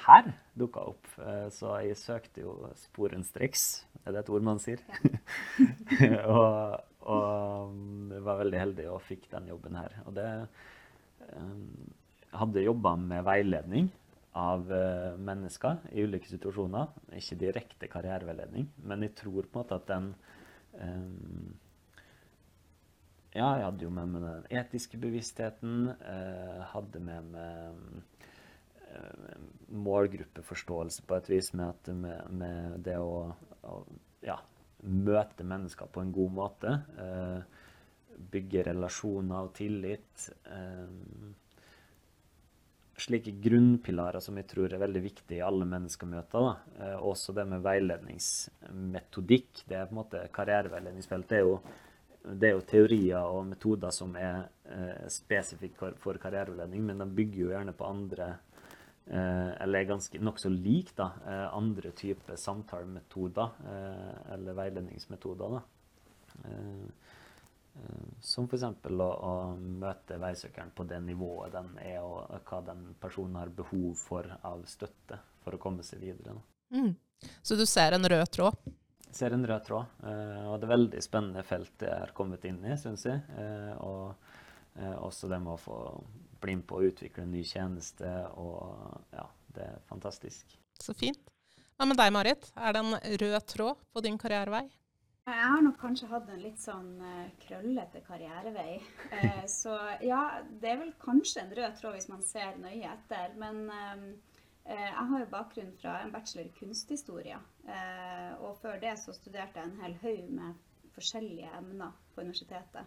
[0.04, 1.08] her dukka opp.
[1.50, 3.64] Så jeg søkte jo sporenstreks.
[4.04, 4.84] Er det et ord man sier?
[5.98, 6.22] Ja.
[6.36, 7.74] og, og
[8.14, 9.98] jeg var veldig heldig og fikk den jobben her.
[10.06, 10.28] Og det
[12.28, 13.88] jeg hadde jobba med veiledning
[14.36, 16.90] av uh, mennesker i ulike situasjoner.
[17.16, 20.10] Ikke direkte karriereveiledning, men jeg tror på en måte at den
[20.76, 21.54] um,
[23.34, 25.90] ja, jeg hadde jo med meg den etiske bevisstheten.
[25.96, 27.48] Eh, hadde med meg
[28.88, 33.28] eh, målgruppeforståelse på et vis med, at, med, med det å,
[33.68, 33.80] å
[34.24, 34.38] ja,
[34.88, 36.78] møte mennesker på en god måte.
[37.04, 37.66] Eh,
[38.32, 40.30] bygge relasjoner og tillit.
[40.48, 40.88] Eh,
[42.98, 46.46] slike grunnpilarer som jeg tror er veldig viktige i alle menneskemøter.
[46.48, 46.54] Da.
[46.84, 49.64] Eh, også det med veiledningsmetodikk.
[49.68, 51.60] det er på en måte Karriereveiledningsfeltet er jo
[52.24, 57.40] det er jo teorier og metoder som er eh, spesifikke for, karriereveiledning, men de bygger
[57.44, 58.28] jo gjerne på andre
[59.06, 65.58] eh, Eller er ganske nokså lik da, eh, andre typer samtalemetoder eh, eller veiledningsmetoder.
[65.58, 65.62] da.
[66.44, 67.14] Eh,
[68.20, 68.64] Som f.eks.
[68.66, 73.92] Å, å møte veisøkeren på det nivået den er, og hva den personen har behov
[74.00, 76.34] for av støtte for å komme seg videre.
[76.74, 76.96] Mm.
[77.42, 78.58] Så du ser en rød tråd?
[79.14, 79.92] Ser en rød tråd.
[80.04, 83.22] og det er veldig spennende felt jeg har kommet inn i, syns jeg.
[83.80, 84.14] og
[85.00, 85.78] også det med å få
[86.40, 88.10] bli med på å utvikle en ny tjeneste.
[88.38, 90.54] Og ja, det er fantastisk.
[90.78, 91.32] Så fint.
[91.78, 92.50] Hva med deg, Marit?
[92.58, 94.66] Er det en rød tråd på din karrierevei?
[95.28, 97.02] Jeg har nok kanskje hatt en litt sånn
[97.42, 98.78] krøllete karrierevei.
[99.58, 100.22] Så ja,
[100.62, 103.34] det er vel kanskje en rød tråd hvis man ser nøye etter.
[103.40, 104.06] Men uh,
[104.68, 107.38] jeg har jo bakgrunn fra en bachelor i kunsthistorie.
[108.38, 110.58] og før det så studerte jeg en hel haug med
[110.92, 112.84] forskjellige emner på universitetet.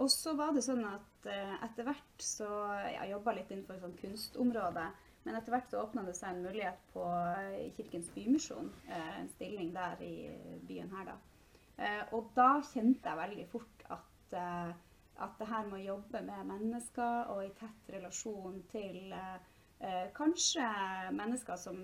[0.00, 2.48] Og så var det sånn at uh, etter hvert så
[2.88, 4.88] Jeg jobba litt innenfor sånn kunstområdet.
[5.22, 7.04] Men etter hvert så åpna det seg en mulighet på
[7.76, 8.72] Kirkens Bymisjon.
[8.90, 10.14] En stilling der i
[10.66, 11.92] byen her, da.
[12.16, 17.30] og da kjente jeg veldig fort at, at det her med å jobbe med mennesker
[17.36, 19.14] og i tett relasjon til
[20.14, 20.62] kanskje
[21.10, 21.74] mennesker som,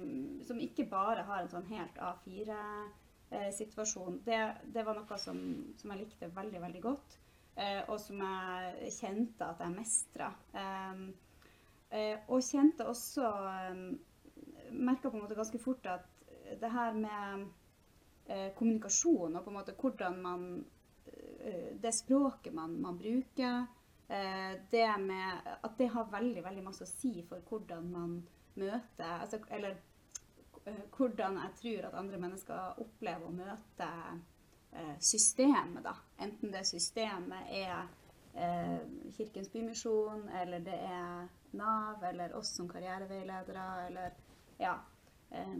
[0.47, 5.39] som, ikke bare har en sånn helt A4-situasjon, det, det, var noe som,
[5.81, 7.19] som jeg likte veldig, veldig godt.
[7.59, 10.29] Eh, og som jeg kjente at jeg mestra.
[10.55, 11.09] Ehm,
[11.91, 13.89] eh, og kjente også ehm,
[14.69, 16.05] Merka på en måte ganske fort at
[16.61, 17.47] det her med
[18.29, 20.51] eh, kommunikasjon og på en måte hvordan man
[21.83, 23.65] Det språket man, man bruker,
[24.09, 28.15] det med At det har veldig, veldig masse å si for hvordan man
[28.57, 29.77] møter altså, Eller
[30.97, 33.91] hvordan jeg tror at andre mennesker opplever å møte
[34.73, 35.97] Eh, systemet, da.
[36.17, 37.87] Enten det systemet er
[38.35, 38.79] eh,
[39.17, 44.13] Kirkens Bymisjon, eller det er Nav, eller oss som karriereveiledere, eller
[44.59, 44.75] ja.
[45.31, 45.55] Eh,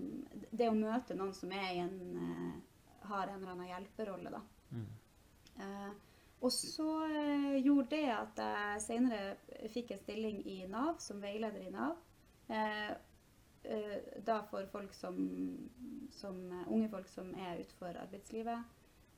[0.51, 2.53] det å møte noen som i en eh,
[3.09, 4.43] har en eller annen hjelperolle, da.
[4.77, 4.89] Mm.
[6.39, 11.23] Eh, og så eh, gjorde det at jeg senere fikk en stilling i Nav, som
[11.23, 11.97] veileder i Nav.
[14.25, 15.17] da for folk som,
[16.11, 18.63] som, unge folk som er utenfor arbeidslivet.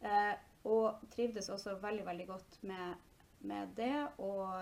[0.02, 2.94] Eh, og trivdes også veldig, veldig godt med,
[3.40, 4.08] med det.
[4.18, 4.54] Og,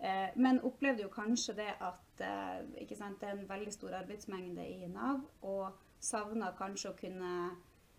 [0.00, 4.68] eh, men opplevde jo kanskje det at eh, sant, det er en veldig stor arbeidsmengde
[4.68, 7.32] i Nav, og savna kanskje å kunne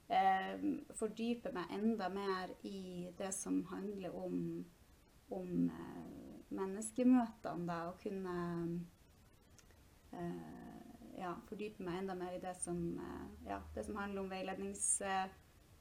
[0.07, 0.67] eh,
[0.99, 4.37] fordype meg enda mer i det som handler om,
[5.29, 8.37] om eh, menneskemøtene, da, og kunne
[10.13, 12.79] eh, ja, fordype meg enda mer i det som,
[13.47, 14.95] ja, det som handler om veilednings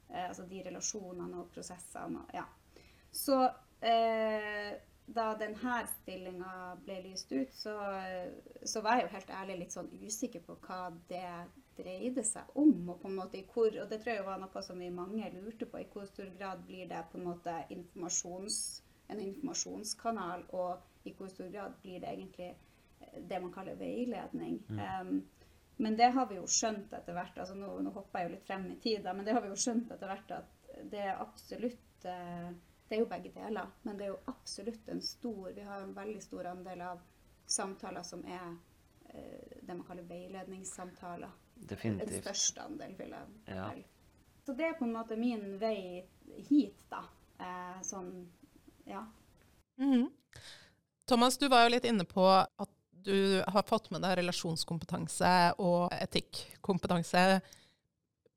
[0.09, 2.21] Eh, altså de relasjonene og prosessene.
[2.23, 2.45] Og, ja.
[3.11, 3.39] Så
[3.83, 7.75] eh, da denne stillinga ble lyst ut, så,
[8.63, 11.27] så, var jeg jo helt ærlig litt sånn usikker på hva det
[11.77, 12.73] dreide seg om.
[12.89, 15.31] Og på en måte i hvor, og det tror jeg var noe som vi mange
[15.35, 15.81] lurte på.
[15.81, 18.59] I hvor stor grad blir det på en måte informasjons,
[19.13, 22.53] en informasjonskanal, og i hvor stor grad blir det egentlig
[23.29, 24.61] det man kaller veiledning.
[24.69, 24.79] Mm.
[24.79, 25.25] Um,
[25.77, 27.37] men det har vi jo skjønt etter hvert.
[27.37, 29.59] altså Nå, nå hopper jeg jo litt frem i tid, men det har vi jo
[29.61, 32.49] skjønt etter hvert at det er absolutt eh,
[32.87, 35.95] Det er jo begge deler, men det er jo absolutt en stor Vi har en
[35.95, 37.01] veldig stor andel av
[37.47, 38.47] samtaler som er
[39.09, 41.33] eh, det man kaller veiledningssamtaler.
[41.69, 42.19] Definitivt.
[42.19, 43.69] En størst andel, vil jeg ja.
[44.45, 46.05] Så det er på en måte min vei
[46.47, 47.01] hit, da.
[47.39, 48.11] Eh, sånn,
[48.85, 49.05] ja.
[49.77, 50.07] Mm -hmm.
[51.05, 55.93] Thomas, du var jo litt inne på at du har fått med deg relasjonskompetanse og
[55.95, 57.41] etikkompetanse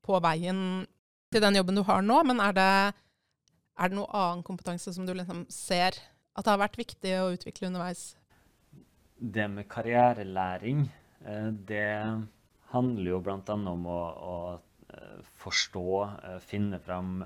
[0.01, 0.87] på veien
[1.31, 2.93] til den jobben du har nå, men er det,
[3.79, 5.99] er det noe annen kompetanse som du liksom ser
[6.35, 8.15] at det har vært viktig å utvikle underveis?
[9.19, 10.85] Det med karrierelæring,
[11.25, 11.87] eh, det
[12.73, 13.55] handler jo bl.a.
[13.55, 14.35] om å, å,
[14.93, 15.85] eh, forstå,
[16.29, 17.23] eh, finne fram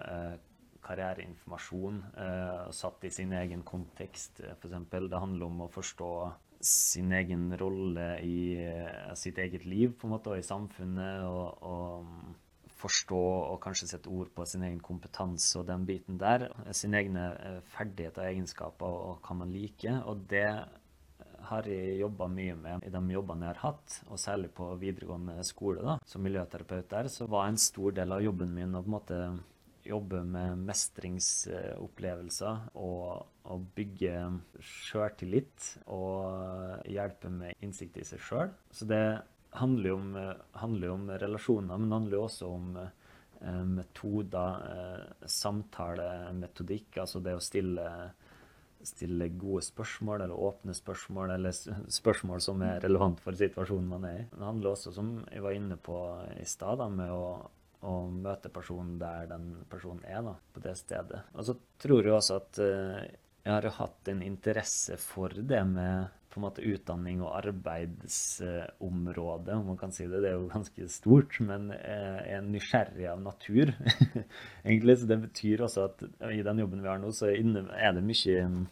[0.86, 1.96] karriereinformasjon
[2.78, 4.76] satt i sin egen kontekst, f.eks.
[4.94, 6.10] Det handler om å forstå
[6.62, 8.36] sin egen rolle i
[9.18, 11.26] sitt eget liv på en måte, og i samfunnet.
[11.26, 12.36] Og, og,
[12.76, 16.48] forstå og kanskje sette ord på sin egen kompetanse og den biten der.
[16.76, 17.28] Sine egne
[17.74, 20.02] ferdigheter og egenskaper og hva man liker.
[20.10, 20.48] Og det
[21.50, 25.36] har jeg jobba mye med i de jobbene jeg har hatt, og særlig på videregående
[25.48, 25.82] skole.
[25.86, 25.94] da.
[26.06, 29.20] Som miljøterapeut der så var en stor del av jobben min å på en måte
[29.86, 33.06] jobbe med mestringsopplevelser og,
[33.46, 34.16] og bygge
[34.58, 38.50] sjøltillit og hjelpe med innsikt i seg sjøl.
[38.74, 39.06] Så det
[39.56, 40.12] handler jo om,
[40.60, 47.44] handler om, relasjoner, men det handler også om eh, metoder, eh, samtalemetodikk, altså det å
[47.44, 47.88] stille,
[48.86, 51.56] stille gode spørsmål eller åpne spørsmål, eller
[51.92, 54.26] spørsmål som er relevant for situasjonen man er i.
[54.32, 56.00] Det handler også, som jeg var inne på
[56.40, 57.28] i stad, med å
[57.86, 61.22] å møte personen der den personen er, da, på det stedet.
[61.36, 63.02] Og så tror jeg også at uh,
[63.46, 69.72] jeg har hatt en interesse for det med på en måte utdanning og arbeidsområde, om
[69.72, 70.20] man kan si det.
[70.20, 73.72] Det er jo ganske stort, men er nysgjerrig av natur.
[74.68, 76.04] egentlig, Så det betyr også at
[76.36, 78.68] i den jobben vi har nå, så er det mye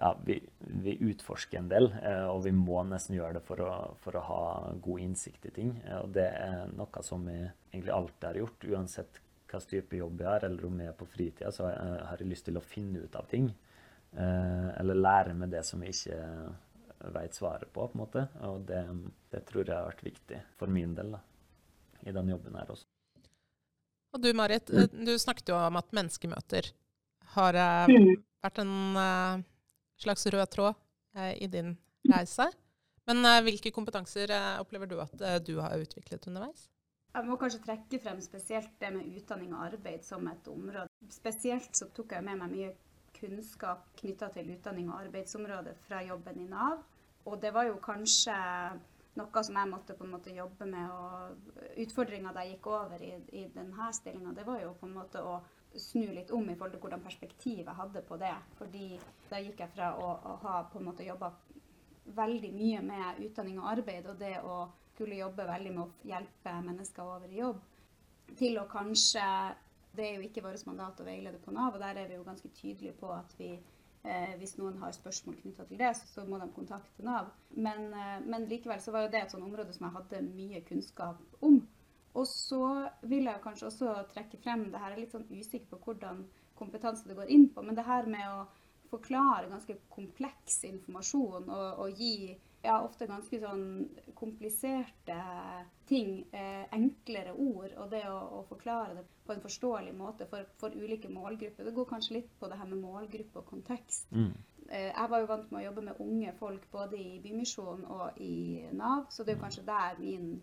[0.00, 3.70] ja, vi, vi, utforsker en del, eh, og vi må nesten gjøre det for å,
[4.02, 4.40] for å, ha
[4.82, 5.70] god innsikt i ting.
[5.86, 10.20] Eh, og det er noe som vi egentlig alltid har gjort, uansett hva type jobb
[10.20, 13.06] jeg har, eller om jeg er på fritida, så har jeg lyst til å finne
[13.06, 13.48] ut av ting.
[14.16, 16.20] Eh, eller lære med det som jeg ikke
[17.14, 18.26] veit svaret på, på en måte.
[18.48, 18.82] Og det,
[19.32, 21.22] det, tror jeg har vært viktig for min del da,
[22.06, 22.88] i den jobben her også.
[24.16, 26.70] Og du Marit, du snakket jo om at menneskemøter
[27.34, 27.58] har
[27.90, 28.14] mm.
[28.46, 29.44] vært en
[30.00, 30.74] slags rød tråd
[31.16, 31.76] eh, i din
[32.12, 32.48] reise.
[33.06, 36.68] Men eh, hvilke kompetanser eh, opplever du at du har utviklet underveis?
[37.16, 40.90] Jeg må kanskje trekke frem spesielt det med utdanning og arbeid som et område.
[41.12, 42.74] Spesielt så tok jeg med meg mye
[43.16, 46.84] kunnskap knytta til utdanning og arbeidsområdet fra jobben i Nav.
[47.26, 48.36] Og det var jo kanskje
[49.16, 50.90] noe som jeg måtte på en måte jobbe med.
[50.90, 54.96] og Utfordringa da jeg gikk over i, i denne stillinga, det var jo på en
[54.98, 55.38] måte å
[55.76, 58.34] snu litt om i forhold til hvordan perspektivet jeg hadde på det.
[58.60, 58.88] Fordi
[59.30, 61.32] da gikk jeg fra å, å ha på en måte jobba
[62.16, 66.52] veldig mye med utdanning og arbeid, og det å skulle jobbe veldig med å hjelpe
[66.64, 67.58] mennesker over i jobb,
[68.38, 69.24] til å kanskje
[69.96, 72.26] Det er jo ikke vårt mandat å veilede på Nav, og der er vi jo
[72.26, 76.40] ganske tydelige på at vi eh, hvis noen har spørsmål knytta til det, så må
[76.42, 77.30] de kontakte Nav.
[77.54, 80.62] Men, eh, men, likevel så var jo det et sånt område som jeg hadde mye
[80.68, 81.60] kunnskap om.
[82.16, 82.62] Og så
[83.04, 86.24] vil jeg kanskje også trekke frem det her, er litt sånn usikker på hvordan
[86.56, 88.46] kompetanse det går inn på, men det her med å
[88.88, 93.66] forklare ganske kompleks informasjon og, og gi ja, ofte ganske sånn
[94.18, 95.18] kompliserte
[95.86, 100.48] ting, eh, enklere ord, og det å, å, forklare det på en forståelig måte for,
[100.60, 101.68] for, ulike målgrupper.
[101.68, 104.10] Det går kanskje litt på det her med målgruppe og kontekst.
[104.10, 104.32] Mm.
[104.66, 108.18] Eh, jeg var jo vant med å jobbe med unge folk både i Bymisjonen og
[108.22, 110.34] i Nav, så det er jo kanskje der min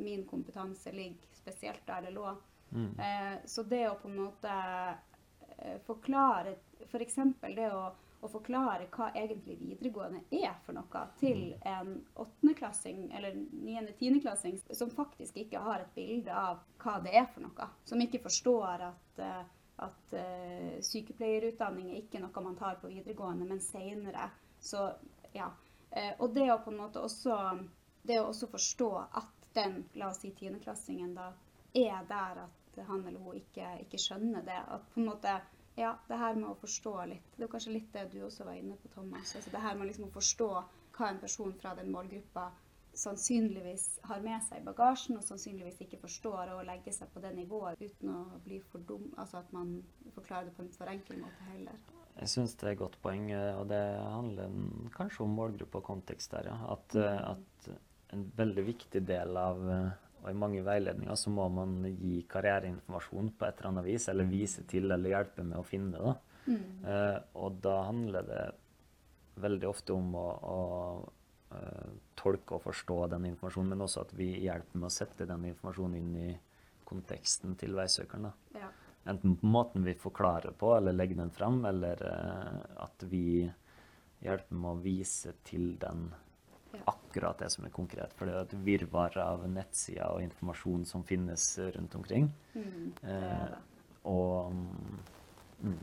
[0.00, 2.36] min kompetanse ligger, spesielt der det lå.
[2.70, 2.98] Mm.
[2.98, 4.52] Eh, så det å på en måte
[5.58, 6.56] eh, forklare
[6.86, 7.18] F.eks.
[7.40, 11.64] For det å, å, forklare hva egentlig videregående er for noe, til mm.
[11.72, 17.46] en åttendeklassing eller niende-tiendeklassing som faktisk ikke har et bilde av hva det er for
[17.46, 17.70] noe.
[17.88, 19.42] Som ikke forstår at, eh,
[19.86, 24.30] at uh, sykepleierutdanning er ikke noe man tar på videregående, men seinere.
[24.60, 24.90] Så
[25.32, 25.50] ja.
[25.90, 27.36] Uh, og det å på en måte også
[28.08, 31.32] også forstå at den, la oss si tiendeklassingen, da
[31.74, 34.58] er der at han eller hun ikke, ikke, skjønner det.
[34.68, 35.34] At på en måte
[35.80, 37.28] Ja, det her med å forstå litt.
[37.36, 39.32] Det er kanskje litt det du også var inne på, Thomas.
[39.36, 40.48] Altså det her med liksom å forstå
[40.96, 42.50] hva en person fra den målgruppa
[43.00, 47.30] sannsynligvis har med seg i bagasjen, og sannsynligvis ikke forstår å legge seg på det
[47.36, 49.08] nivået uten å bli for dum.
[49.16, 49.78] Altså at man
[50.16, 51.80] forklarer det på en for enkel måte heller.
[52.18, 54.58] Jeg syns det er et godt poeng, og det handler
[54.96, 56.58] kanskje om målgruppe og kontekst der, ja.
[56.74, 57.30] At, mm.
[57.30, 57.70] at
[58.16, 63.32] en veldig viktig del av eh, og i mange veiledninger så må man gi karriereinformasjon
[63.38, 66.16] på et eller annet vis, eller vise til eller hjelpe med å finne det.
[66.50, 66.66] Mm.
[66.84, 68.44] Uh, og da handler det
[69.40, 70.60] veldig ofte om å, å
[71.54, 75.48] uh, tolke og forstå den informasjonen, men også at vi hjelper med å sette den
[75.52, 76.30] informasjonen inn i
[76.90, 78.30] konteksten til veisøkeren.
[78.58, 78.70] Ja.
[79.08, 83.46] Enten på måten vi forklarer på, eller legger den fram, eller uh, at vi
[84.20, 86.10] hjelper med å vise til den
[86.90, 88.14] akkurat det som er konkret.
[88.16, 92.30] For det er et virvar av nettsider og informasjon som finnes rundt omkring.
[92.54, 93.56] Mm, eh,
[94.10, 95.00] og mm.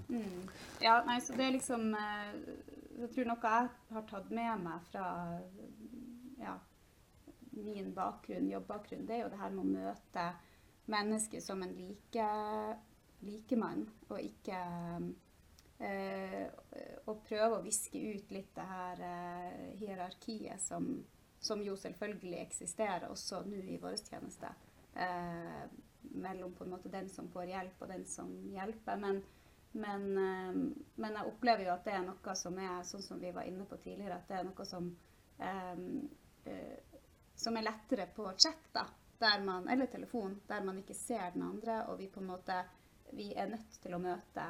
[0.09, 0.47] Mm.
[0.81, 2.37] Ja, nei, så det er liksom eh,
[2.97, 5.03] Jeg tror noe jeg har tatt med meg fra
[6.41, 6.55] ja,
[7.51, 10.25] min bakgrunn, jobbakgrunn, det er jo det her med å møte
[10.89, 12.27] mennesker som en like,
[13.25, 14.59] likemann, og ikke
[17.07, 20.89] og prøve å viske ut litt det her eh, hierarkiet som,
[21.39, 24.51] som, jo selvfølgelig eksisterer også nå i vår tjeneste.
[24.97, 25.63] Eh,
[26.17, 28.99] mellom på en måte den som får hjelp, og den som hjelper.
[28.99, 29.21] Men,
[29.71, 30.61] men, eh,
[30.95, 33.67] men, jeg opplever jo at det er noe som er sånn som vi var inne
[33.69, 34.89] på tidligere, at det er noe som,
[35.39, 35.83] eh,
[36.51, 37.01] eh,
[37.37, 38.87] som er lettere på chat, da,
[39.43, 42.59] man, eller telefon, der man ikke ser den andre, og vi på en måte
[43.15, 44.45] vi er nødt til å møte,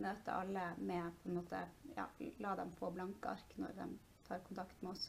[0.00, 1.62] møte alle med på en måte,
[1.96, 2.06] ja,
[2.42, 3.88] La dem få blanke ark når de
[4.28, 5.08] tar kontakt med oss.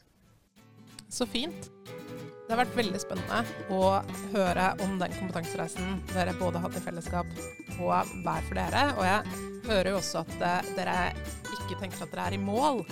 [1.10, 1.68] Så fint.
[1.86, 3.40] Det har vært veldig spennende
[3.74, 4.00] å
[4.32, 7.30] høre om den kompetansereisen dere både hadde i fellesskap
[7.78, 8.84] og hver for dere.
[8.96, 10.96] Og jeg hører jo også at eh, dere
[11.56, 12.82] ikke tenker at dere er i mål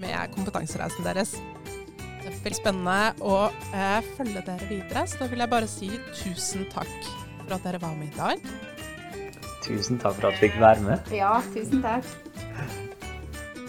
[0.00, 1.36] med kompetansereisen deres.
[2.20, 5.90] Det blir spennende å eh, følge dere videre, så da vil jeg bare si
[6.22, 6.92] tusen takk
[7.42, 8.69] for at dere var med i dag.
[9.70, 11.12] Tusen takk for at du fikk være med.
[11.14, 12.06] Ja, tusen takk.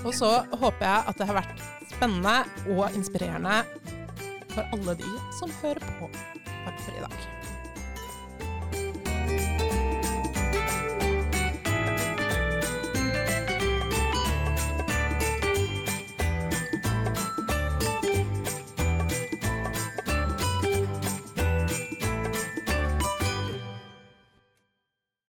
[0.01, 2.37] Og så håper jeg at det har vært spennende
[2.73, 3.61] og inspirerende
[4.55, 6.09] for alle de som hører på.
[6.49, 7.40] Takk for i dag.